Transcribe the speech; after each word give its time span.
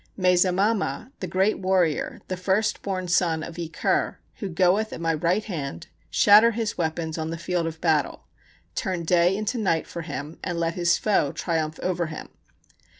May 0.17 0.33
Zamama, 0.33 1.11
the 1.19 1.27
great 1.27 1.59
warrior, 1.59 2.21
the 2.27 2.35
first 2.35 2.81
born 2.81 3.07
son 3.07 3.43
of 3.43 3.59
E 3.59 3.69
Kur, 3.69 4.17
who 4.37 4.49
goeth 4.49 4.91
at 4.91 4.99
my 4.99 5.13
right 5.13 5.43
hand, 5.45 5.89
shatter 6.09 6.49
his 6.53 6.75
weapons 6.75 7.19
on 7.19 7.29
the 7.29 7.37
field 7.37 7.67
of 7.67 7.79
battle, 7.79 8.25
turn 8.73 9.03
day 9.03 9.37
into 9.37 9.59
night 9.59 9.85
for 9.85 10.01
him, 10.01 10.39
and 10.43 10.59
let 10.59 10.73
his 10.73 10.97
foe 10.97 11.31
triumph 11.31 11.79
over 11.83 12.07
him. 12.07 12.29